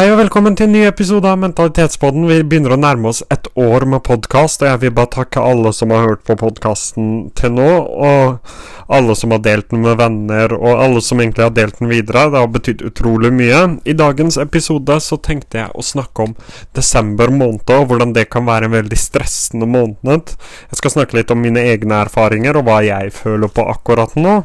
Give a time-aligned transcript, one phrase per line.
[0.00, 2.22] Hei og velkommen til en ny episode av Mentalitetspodden.
[2.24, 5.74] Vi begynner å nærme oss et år med podkast, og jeg vil bare takke alle
[5.76, 7.66] som har hørt på podkasten til nå,
[8.08, 11.90] og alle som har delt den med venner, og alle som egentlig har delt den
[11.92, 12.22] videre.
[12.32, 13.58] Det har betydd utrolig mye.
[13.84, 16.32] I dagens episode så tenkte jeg å snakke om
[16.78, 20.32] desember måned, og hvordan det kan være en veldig stressende måned.
[20.70, 24.38] Jeg skal snakke litt om mine egne erfaringer, og hva jeg føler på akkurat nå.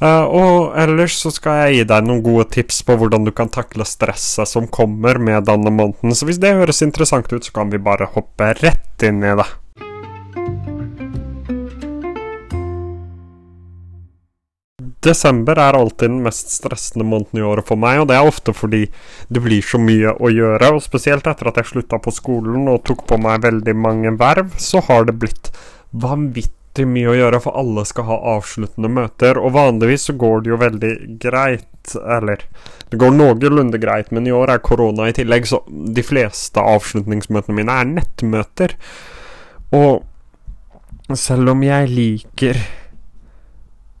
[0.00, 3.50] Uh, og ellers så skal jeg gi deg noen gode tips på hvordan du kan
[3.52, 6.14] takle stresset som kommer med denne måneden.
[6.16, 9.50] Så hvis det høres interessant ut, så kan vi bare hoppe rett inn i det.
[15.04, 18.52] Desember er alltid den mest stressende måneden i året for meg, og det er ofte
[18.56, 18.82] fordi
[19.32, 20.74] det blir så mye å gjøre.
[20.76, 24.56] Og spesielt etter at jeg slutta på skolen og tok på meg veldig mange verv,
[24.60, 25.52] så har det blitt
[25.92, 29.38] vanvittig alltid mye å gjøre, for alle skal ha avsluttende møter.
[29.38, 32.46] Og vanligvis så går det jo veldig greit, eller
[32.90, 37.54] Det går noenlunde greit, men i år er korona i tillegg, så de fleste avslutningsmøtene
[37.54, 38.74] mine er nettmøter.
[39.72, 40.02] Og
[41.14, 42.56] selv om jeg liker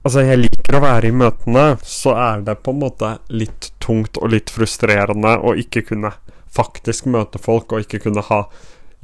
[0.02, 4.16] Altså, jeg liker å være i møtene, så er det på en måte litt tungt
[4.16, 6.14] og litt frustrerende å ikke kunne
[6.48, 8.46] faktisk møte folk, og ikke kunne ha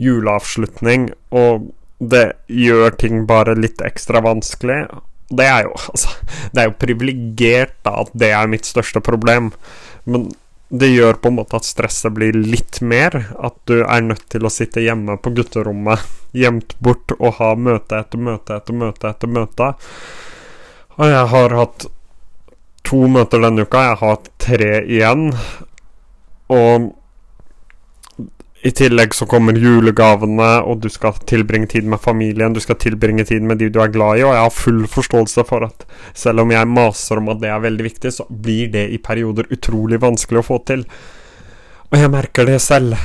[0.01, 1.11] juleavslutning.
[1.37, 4.87] Og det gjør ting bare litt ekstra vanskelig.
[5.29, 6.13] Det er jo altså
[6.53, 9.51] Det er jo privilegert at det er mitt største problem,
[10.05, 10.29] men
[10.69, 13.15] det gjør på en måte at stresset blir litt mer.
[13.39, 16.03] At du er nødt til å sitte hjemme på gutterommet,
[16.35, 19.71] gjemt bort, og ha møte etter møte etter møte etter møte.
[20.97, 21.87] Og jeg har hatt
[22.87, 23.85] to møter denne uka.
[23.85, 25.29] Jeg har hatt tre igjen.
[26.51, 26.91] Og
[28.67, 32.55] i tillegg så kommer julegavene, og du skal tilbringe tid med familien.
[32.57, 35.45] Du skal tilbringe tid med de du er glad i, og jeg har full forståelse
[35.47, 35.85] for at
[36.17, 39.47] selv om jeg maser om at det er veldig viktig, så blir det i perioder
[39.55, 40.83] utrolig vanskelig å få til.
[41.93, 42.99] Og jeg merker det selv.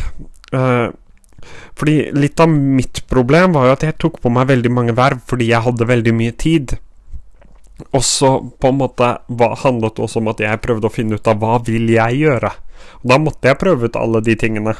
[0.49, 0.89] Uh,
[1.77, 5.21] fordi litt av mitt problem var jo at jeg tok på meg veldig mange verv
[5.29, 6.75] fordi jeg hadde veldig mye tid.
[7.91, 9.13] Og så på en måte
[9.61, 12.51] handlet det også om at jeg prøvde å finne ut av hva vil jeg gjøre.
[13.07, 14.75] Da måtte jeg prøve ut alle de tingene.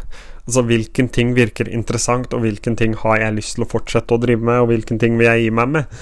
[0.48, 4.22] Altså hvilken ting virker interessant, og hvilken ting har jeg lyst til å fortsette å
[4.22, 6.00] drive med, og hvilken ting vil jeg gi meg med.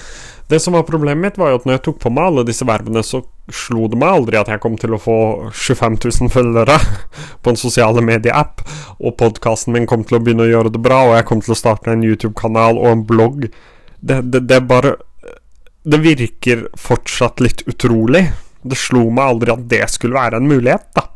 [0.50, 2.66] Det som var problemet mitt, var jo at når jeg tok på meg alle disse
[2.66, 3.20] vervene, så
[3.54, 5.18] slo det meg aldri at jeg kom til å få
[5.52, 6.78] 25 000 følgere
[7.44, 8.64] på en sosiale medie-app,
[8.98, 11.54] og podkasten min kom til å begynne å gjøre det bra, og jeg kom til
[11.54, 13.46] å starte en YouTube-kanal og en blogg.
[14.00, 14.96] Det, det, det bare
[15.84, 18.26] Det virker fortsatt litt utrolig.
[18.60, 21.06] Det slo meg aldri at det skulle være en mulighet, da.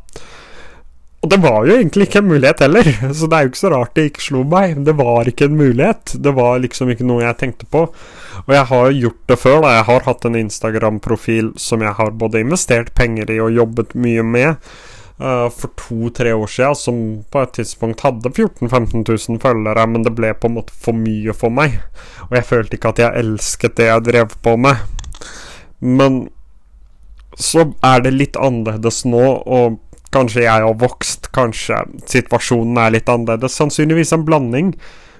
[1.25, 3.73] Og det var jo egentlig ikke en mulighet heller, så det er jo ikke så
[3.73, 4.75] rart det ikke slo meg.
[4.85, 6.17] Det var ikke en mulighet.
[6.21, 7.87] Det var liksom ikke noe jeg tenkte på.
[8.43, 9.71] Og jeg har gjort det før, da.
[9.79, 14.27] Jeg har hatt en Instagram-profil som jeg har både investert penger i og jobbet mye
[14.35, 14.69] med.
[15.15, 20.03] Uh, for to-tre år siden, som på et tidspunkt hadde 14 000-15 000 følgere, men
[20.05, 21.79] det ble på en måte for mye for meg.
[22.29, 24.83] Og jeg følte ikke at jeg elsket det jeg drev på med.
[25.81, 26.27] Men
[27.39, 29.79] så er det litt annerledes nå, og
[30.15, 31.81] Kanskje jeg har vokst, kanskje
[32.11, 33.57] situasjonen er litt annerledes.
[33.59, 34.77] Sannsynligvis en blanding.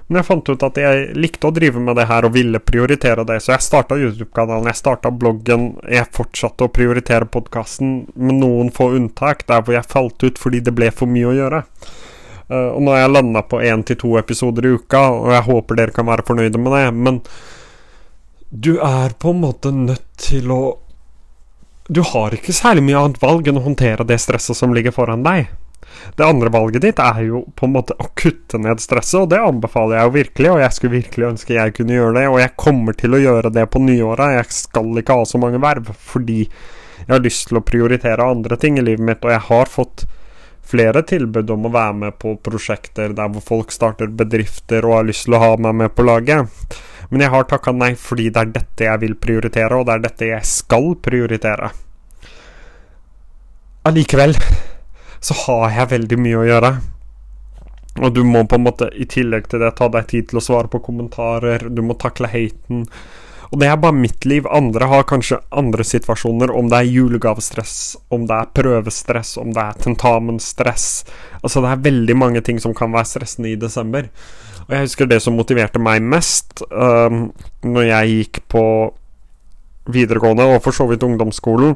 [0.07, 3.23] Men jeg fant ut at jeg likte å drive med det her og ville prioritere
[3.25, 8.69] det, så jeg starta YouTube-kanalen, jeg starta bloggen, jeg fortsatte å prioritere podkasten med noen
[8.73, 11.63] få unntak, der hvor jeg falt ut fordi det ble for mye å gjøre.
[12.45, 15.47] Uh, og nå har jeg landa på én til to episoder i uka, og jeg
[15.49, 17.21] håper dere kan være fornøyde med det, men
[18.53, 20.61] du er på en måte nødt til å
[21.87, 25.25] du har ikke særlig mye annet valg enn å håndtere det stresset som ligger foran
[25.25, 25.51] deg.
[26.17, 29.41] Det andre valget ditt er jo på en måte å kutte ned stresset, og det
[29.41, 32.55] anbefaler jeg jo virkelig, og jeg skulle virkelig ønske jeg kunne gjøre det, og jeg
[32.61, 34.35] kommer til å gjøre det på nyåret.
[34.39, 38.57] Jeg skal ikke ha så mange verv, fordi jeg har lyst til å prioritere andre
[38.61, 40.05] ting i livet mitt, og jeg har fått
[40.65, 45.07] flere tilbud om å være med på prosjekter der hvor folk starter bedrifter og har
[45.09, 46.77] lyst til å ha meg med på laget.
[47.09, 50.05] Men jeg har takka nei fordi det er dette jeg vil prioritere, og det er
[50.07, 51.69] dette jeg skal prioritere.
[53.85, 54.33] Allikevel
[55.25, 56.71] så har jeg veldig mye å gjøre.
[58.03, 60.43] Og du må på en måte i tillegg til det ta deg tid til å
[60.43, 62.83] svare på kommentarer, du må takle haten.
[63.51, 64.47] Og det er bare mitt liv.
[64.49, 67.75] Andre har kanskje andre situasjoner, om det er julegavestress,
[68.13, 70.89] om det er prøvestress, om det er tentamenstress.
[71.41, 74.09] Altså, det er veldig mange ting som kan være stressende i desember.
[74.65, 77.29] Og jeg husker det som motiverte meg mest um,
[77.61, 78.65] når jeg gikk på
[79.93, 81.75] videregående, og for så vidt ungdomsskolen.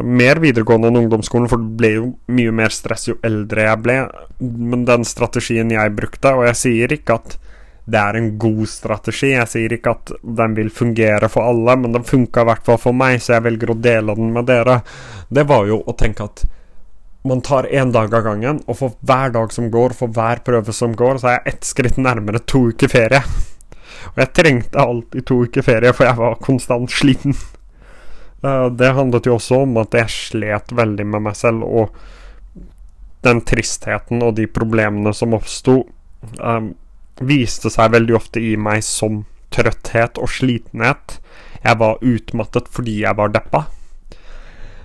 [0.00, 3.98] Mer videregående enn ungdomsskolen, for det ble jo mye mer stress jo eldre jeg ble.
[4.40, 7.36] Men den strategien jeg brukte, og jeg sier ikke at
[7.84, 11.92] det er en god strategi, jeg sier ikke at den vil fungere for alle, men
[11.92, 14.78] den funka i hvert fall for meg, så jeg velger å dele den med dere.
[15.28, 16.46] Det var jo å tenke at
[17.28, 20.72] man tar én dag av gangen, og for hver dag som går, for hver prøve
[20.76, 23.20] som går, så er jeg ett skritt nærmere to uker ferie.
[24.12, 27.36] Og jeg trengte alltid to uker ferie, for jeg var konstant sliten.
[28.44, 32.64] Uh, det handlet jo også om at jeg slet veldig med meg selv, og
[33.24, 35.78] den tristheten og de problemene som oppsto,
[36.40, 36.60] uh,
[37.20, 39.22] viste seg veldig ofte i meg som
[39.54, 41.18] trøtthet og slitenhet.
[41.64, 43.66] Jeg var utmattet fordi jeg var deppa.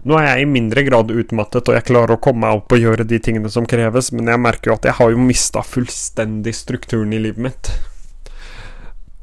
[0.07, 2.79] Nå er jeg i mindre grad utmattet, og jeg klarer å komme meg opp og
[2.79, 6.53] gjøre de tingene som kreves, men jeg merker jo at jeg har jo mista fullstendig
[6.55, 7.71] strukturen i livet mitt.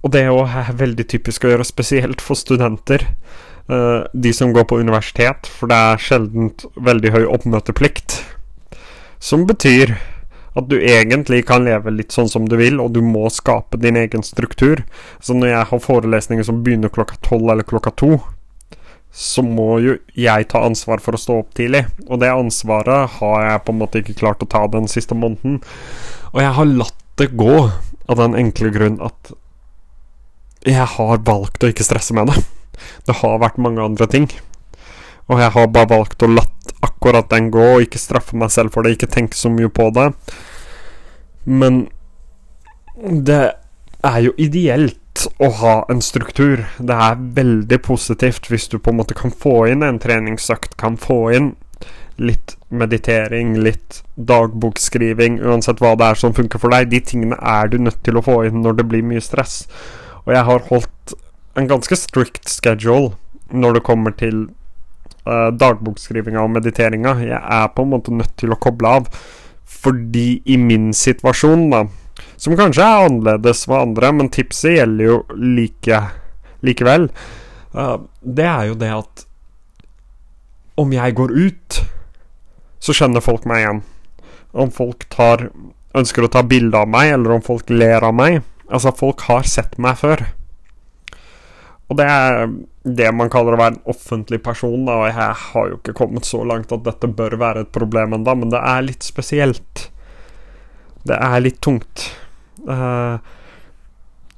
[0.04, 3.02] Og det er veldig typisk å gjøre, spesielt for studenter.
[3.66, 8.20] Uh, de som går på universitet, for det er sjelden veldig høy oppmøteplikt.
[9.18, 9.96] Som betyr
[10.56, 13.98] at du egentlig kan leve litt sånn som du vil, og du må skape din
[14.00, 14.82] egen struktur.
[15.20, 18.16] Så når jeg har forelesninger som begynner klokka tolv eller klokka to,
[19.16, 21.86] så må jo jeg ta ansvar for å stå opp tidlig.
[22.08, 25.62] Og det ansvaret har jeg på en måte ikke klart å ta den siste måneden.
[26.34, 27.54] Og jeg har latt det gå
[28.06, 29.32] av den enkle grunn at
[30.66, 32.42] jeg har valgt å ikke stresse med det.
[33.08, 34.28] Det har vært mange andre ting.
[35.32, 36.55] Og jeg har bare valgt å latt
[37.06, 39.90] akkurat den gå, og ikke straffe meg selv for det, ikke tenke så mye på
[39.94, 40.10] det.
[41.46, 41.86] Men
[42.96, 43.54] det
[44.02, 46.64] er jo ideelt å ha en struktur.
[46.78, 50.98] Det er veldig positivt hvis du på en måte kan få inn en treningsøkt, kan
[50.98, 51.54] få inn
[52.16, 56.90] litt meditering, litt dagbokskriving, uansett hva det er som funker for deg.
[56.90, 59.66] De tingene er du nødt til å få inn når det blir mye stress.
[60.24, 61.16] Og jeg har holdt
[61.56, 63.14] en ganske strict schedule
[63.52, 64.48] når det kommer til
[65.26, 67.19] uh, dagbokskrivinga og mediteringa.
[67.26, 69.11] Jeg er på en måte nødt til å koble av,
[69.67, 71.87] fordi i min situasjon, da
[72.37, 76.00] som kanskje er annerledes med andre, men tipset gjelder jo like,
[76.67, 77.08] likevel.
[77.73, 79.25] Uh, det er jo det at
[80.76, 81.78] om jeg går ut,
[82.81, 83.81] så skjønner folk meg igjen.
[84.56, 85.49] Om folk tar,
[85.96, 88.43] ønsker å ta bilde av meg, eller om folk ler av meg.
[88.69, 90.26] Altså, folk har sett meg før.
[91.86, 92.48] Og det er
[92.82, 96.26] det man kaller å være en offentlig person, da, og jeg har jo ikke kommet
[96.26, 99.88] så langt at dette bør være et problem ennå, men det er litt spesielt.
[101.06, 102.08] Det er litt tungt.
[102.66, 103.22] Uh,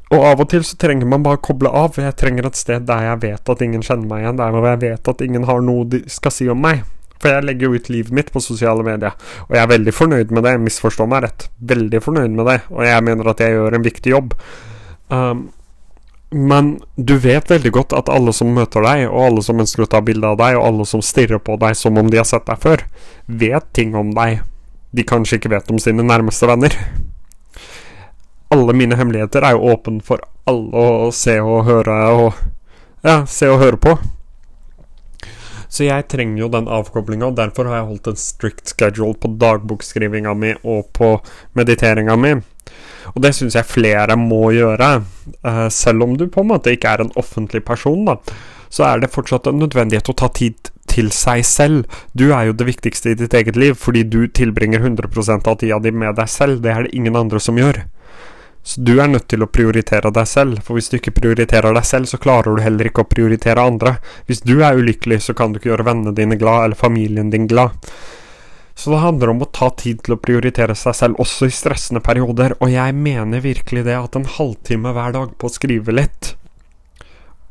[0.08, 1.96] og av og til så trenger man bare koble av.
[2.00, 4.38] Jeg trenger et sted der jeg vet at ingen kjenner meg igjen.
[4.40, 6.84] Der jeg vet at ingen har noe de skal si om meg.
[7.18, 9.16] For jeg legger jo ut livet mitt på sosiale medier,
[9.48, 10.54] og jeg er veldig fornøyd med det.
[10.62, 11.48] Misforstå meg rett.
[11.58, 14.36] Veldig fornøyd med det, og jeg mener at jeg gjør en viktig jobb.
[15.10, 15.48] Um,
[16.30, 19.90] men du vet veldig godt at alle som møter deg, og alle som ønsker å
[19.90, 22.46] ta bilde av deg, og alle som stirrer på deg som om de har sett
[22.48, 22.84] deg før,
[23.26, 24.42] vet ting om deg
[24.90, 26.74] de kanskje ikke vet om sine nærmeste venner
[28.48, 32.46] alle mine hemmeligheter er jo åpne for alle å se og høre og
[33.06, 33.92] Ja, se og høre på.
[35.70, 39.30] Så jeg trenger jo den avkoblinga, og derfor har jeg holdt en strict schedule på
[39.38, 41.12] dagbokskrivinga mi og på
[41.54, 42.32] mediteringa mi.
[43.14, 44.90] Og det syns jeg flere må gjøre.
[45.44, 48.18] Uh, selv om du på en måte ikke er en offentlig person, da,
[48.68, 52.00] så er det fortsatt en nødvendighet å ta tid til seg selv.
[52.12, 55.78] Du er jo det viktigste i ditt eget liv, fordi du tilbringer 100% av tida
[55.82, 56.62] di med deg selv.
[56.64, 57.84] Det er det ingen andre som gjør.
[58.68, 61.86] Så du er nødt til å prioritere deg selv, for hvis du ikke prioriterer deg
[61.88, 63.94] selv, så klarer du heller ikke å prioritere andre.
[64.28, 67.48] Hvis du er ulykkelig, så kan du ikke gjøre vennene dine glad, eller familien din
[67.48, 67.78] glad.
[68.78, 71.98] Så det handler om å ta tid til å prioritere seg selv, også i stressende
[71.98, 76.36] perioder, og jeg mener virkelig det at en halvtime hver dag på å skrive litt,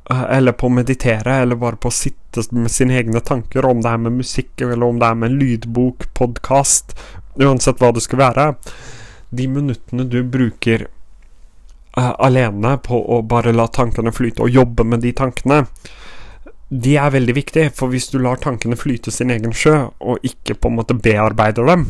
[0.10, 3.84] eh, eller på å meditere, eller bare på å sitte med sine egne tanker, om
[3.84, 6.96] det er med musikk, eller om det er med en lydbok, podkast,
[7.36, 8.48] uansett hva det skal være,
[9.29, 10.88] de minuttene du bruker
[12.00, 15.65] uh, alene på å bare la tankene flyte og jobbe med de tankene,
[16.67, 20.57] de er veldig viktige, for hvis du lar tankene flyte sin egen sjø, og ikke
[20.59, 21.86] på en måte bearbeider dem,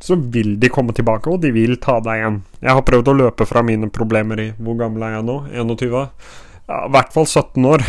[0.00, 2.38] så vil de komme tilbake, og de vil ta deg igjen.
[2.62, 5.36] Jeg har prøvd å løpe fra mine problemer i Hvor gammel er jeg nå?
[5.50, 5.96] 21?
[6.70, 7.84] Ja, I hvert fall 17 år.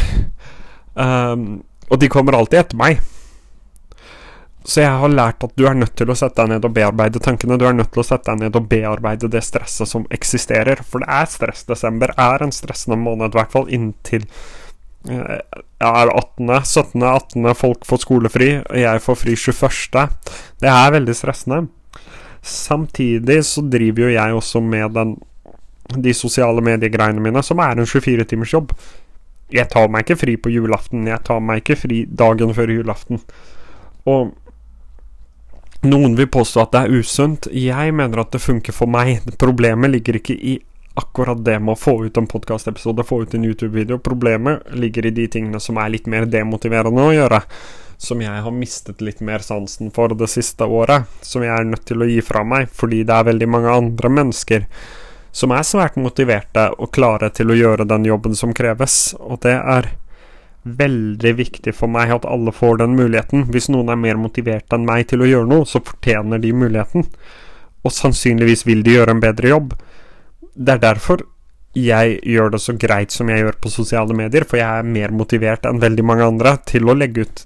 [0.91, 1.45] Um,
[1.87, 3.03] og de kommer alltid etter meg.
[4.65, 7.21] Så jeg har lært at du er nødt til å sette deg ned og bearbeide
[7.23, 7.57] tankene.
[7.57, 10.83] Du er nødt til å sette deg ned og bearbeide det stresset som eksisterer.
[10.85, 11.63] For det er stress.
[11.69, 14.27] Desember er en stressende måned, i hvert fall inntil
[15.09, 15.37] eh,
[15.81, 17.55] er 18., 17., 18.
[17.57, 20.07] folk får skolefri, og jeg får fri 21.
[20.61, 21.61] Det er veldig stressende.
[22.41, 25.15] Samtidig så driver jo jeg også med den,
[25.97, 28.75] de sosiale mediegreiene mine, som er en 24-timers jobb.
[29.51, 33.19] Jeg tar meg ikke fri på julaften, jeg tar meg ikke fri dagen før julaften.
[34.09, 34.31] Og
[35.81, 37.47] noen vil påstå at det er usunt.
[37.51, 39.23] Jeg mener at det funker for meg.
[39.41, 40.59] Problemet ligger ikke i
[41.01, 43.99] akkurat det med å få ut en podkastepisode, få ut en YouTube-video.
[43.99, 47.43] Problemet ligger i de tingene som er litt mer demotiverende å gjøre.
[48.01, 51.83] som jeg har mistet litt mer sansen for det siste året, som jeg er nødt
[51.85, 54.65] til å gi fra meg, fordi det er veldig mange andre mennesker
[55.31, 59.53] som er svært motiverte og klare til å gjøre den jobben som kreves, og det
[59.53, 59.91] er
[60.63, 63.47] veldig viktig for meg at alle får den muligheten.
[63.53, 67.07] Hvis noen er mer motivert enn meg til å gjøre noe, så fortjener de muligheten,
[67.81, 69.73] og sannsynligvis vil de gjøre en bedre jobb.
[70.53, 71.23] Det er derfor
[71.77, 75.13] jeg gjør det så greit som jeg gjør på sosiale medier, for jeg er mer
[75.15, 77.45] motivert enn veldig mange andre til å legge ut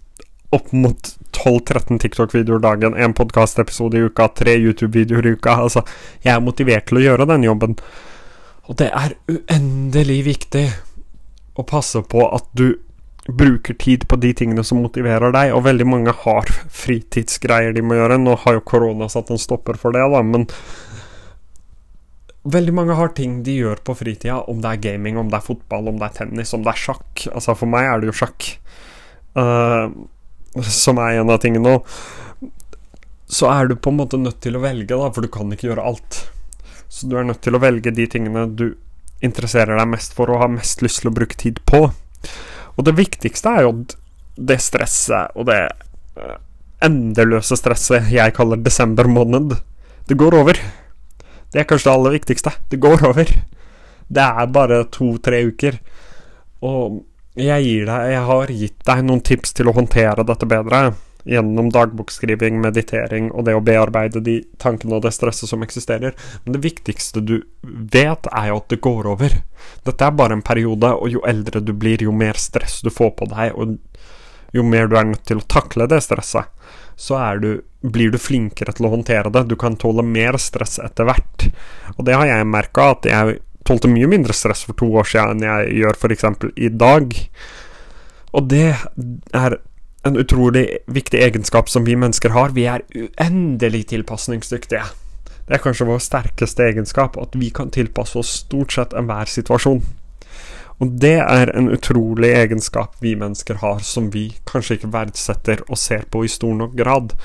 [0.55, 5.59] opp mot 12-13 TikTok-videoer dagen, en podkast-episode i uka, tre YouTube-videoer i uka.
[5.67, 5.83] Altså,
[6.23, 7.77] jeg er motivert til å gjøre den jobben.
[8.65, 10.65] Og det er uendelig viktig
[11.59, 12.71] å passe på at du
[13.25, 17.97] bruker tid på de tingene som motiverer deg, og veldig mange har fritidsgreier de må
[17.97, 18.19] gjøre.
[18.21, 20.47] Nå har jo korona satt en stopper for det, da, men
[22.45, 25.47] Veldig mange har ting de gjør på fritida, om det er gaming, om det er
[25.47, 27.25] fotball, om det er tennis, om det er sjakk.
[27.31, 28.49] Altså, for meg er det jo sjakk
[29.39, 29.89] uh,
[30.61, 31.73] som er en av tingene.
[31.79, 32.45] Og
[33.25, 35.71] så er du på en måte nødt til å velge, da, for du kan ikke
[35.71, 36.21] gjøre alt.
[36.85, 38.67] Så du er nødt til å velge de tingene du
[39.25, 41.87] interesserer deg mest for og har mest lyst til å bruke tid på.
[42.75, 43.73] Og det viktigste er jo
[44.35, 45.61] det stresset og det
[46.19, 46.37] uh,
[46.85, 49.57] endeløse stresset jeg kaller desember måned.
[50.05, 50.59] Det går over.
[51.55, 52.51] Det er kanskje det aller viktigste.
[52.67, 53.29] Det går over.
[54.11, 55.77] Det er bare to-tre uker.
[56.67, 56.97] Og
[57.39, 60.81] jeg gir deg Jeg har gitt deg noen tips til å håndtere dette bedre.
[61.23, 66.11] Gjennom dagbokskriving, meditering og det å bearbeide de tankene og det stresset som eksisterer.
[66.43, 69.39] Men det viktigste du vet, er jo at det går over.
[69.87, 73.15] Dette er bare en periode, og jo eldre du blir, jo mer stress du får
[73.15, 73.79] på deg, og
[74.53, 76.51] jo mer du er nødt til å takle det stresset
[76.95, 79.45] så du, blir du flinkere til å håndtere det.
[79.49, 81.47] Du kan tåle mer stress etter hvert.
[81.97, 85.41] Og det har jeg merka, at jeg tålte mye mindre stress for to år siden
[85.41, 86.27] enn jeg gjør f.eks.
[86.55, 87.15] i dag.
[88.35, 88.67] Og det
[89.35, 89.57] er
[90.05, 92.53] en utrolig viktig egenskap som vi mennesker har.
[92.55, 94.85] Vi er uendelig tilpasningsdyktige.
[95.45, 99.83] Det er kanskje vår sterkeste egenskap, at vi kan tilpasse oss stort sett enhver situasjon.
[100.83, 105.79] Og det er en utrolig egenskap vi mennesker har, som vi kanskje ikke verdsetter og
[105.79, 107.15] ser på i stor nok grad.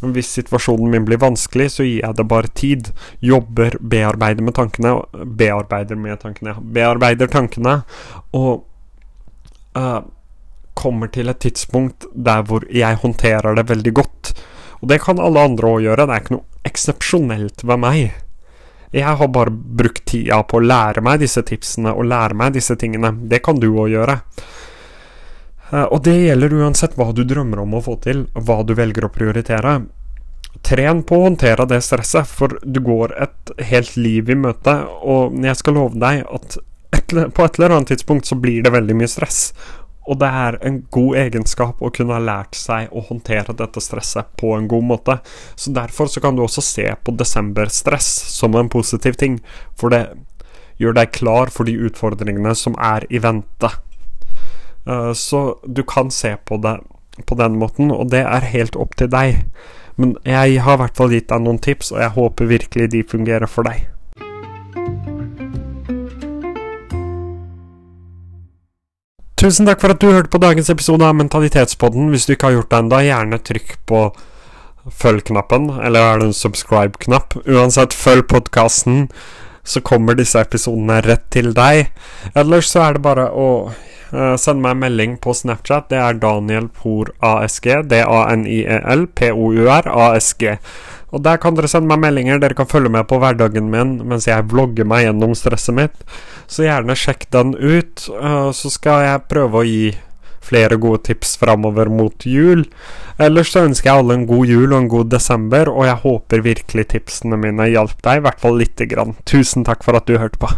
[0.00, 2.92] Men hvis situasjonen min blir vanskelig, så gir jeg det bare tid.
[3.24, 7.80] Jobber, bearbeider med tankene Bearbeider med tankene, Bearbeider tankene,
[8.36, 8.64] og
[9.76, 10.00] uh,
[10.74, 14.32] kommer til et tidspunkt der hvor jeg håndterer det veldig godt.
[14.80, 18.16] Og det kan alle andre òg gjøre, det er ikke noe eksepsjonelt ved meg.
[18.90, 22.74] Jeg har bare brukt tida på å lære meg disse tipsene og lære meg disse
[22.78, 23.12] tingene.
[23.30, 24.16] Det kan du òg gjøre.
[25.70, 29.06] Eh, og det gjelder uansett hva du drømmer om å få til, hva du velger
[29.06, 29.76] å prioritere.
[30.66, 34.74] Tren på å håndtere det stresset, for du går et helt liv i møte,
[35.06, 36.58] og jeg skal love deg at
[37.10, 39.40] på et eller annet tidspunkt så blir det veldig mye stress.
[40.10, 44.32] Og det er en god egenskap å kunne ha lært seg å håndtere dette stresset
[44.40, 45.20] på en god måte.
[45.54, 49.38] Så derfor så kan du også se på desemberstress som en positiv ting,
[49.78, 50.08] for det
[50.82, 53.70] gjør deg klar for de utfordringene som er i vente.
[54.88, 56.80] Uh, så du kan se på det
[57.28, 59.42] på den måten, og det er helt opp til deg.
[60.00, 63.02] Men jeg har i hvert fall gitt deg noen tips, og jeg håper virkelig de
[63.04, 63.90] fungerer for deg.
[69.40, 72.10] Tusen takk for at du hørte på dagens episode av Mentalitetspodden.
[72.12, 74.00] Hvis du ikke har gjort det ennå, gjerne trykk på
[75.00, 77.38] følg-knappen, eller er det en subscribe-knapp?
[77.48, 79.06] Uansett, følg podkasten,
[79.64, 81.88] så kommer disse episodene rett til deg.
[82.36, 85.88] Ellers så er det bare å uh, sende meg en melding på Snapchat.
[85.88, 87.70] Det er Daniel Por ASG.
[87.88, 90.50] D-A-N-I-E-L P-O-U-R ASG.
[91.10, 92.38] Og der kan dere sende meg meldinger.
[92.42, 96.06] Dere kan følge med på hverdagen min mens jeg vlogger meg gjennom stresset mitt.
[96.50, 98.06] Så gjerne sjekk den ut.
[98.14, 99.90] Uh, så skal jeg prøve å gi
[100.50, 102.64] flere gode tips framover mot jul.
[103.20, 106.46] Ellers så ønsker jeg alle en god jul og en god desember, og jeg håper
[106.46, 109.14] virkelig tipsene mine hjalp deg, i hvert fall lite grann.
[109.28, 110.50] Tusen takk for at du hørte på.